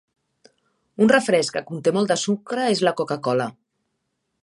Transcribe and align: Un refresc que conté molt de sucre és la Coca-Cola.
Un 1.05 1.11
refresc 1.11 1.55
que 1.57 1.63
conté 1.69 1.95
molt 1.99 2.15
de 2.15 2.19
sucre 2.25 2.67
és 2.73 2.85
la 2.89 2.95
Coca-Cola. 3.03 3.51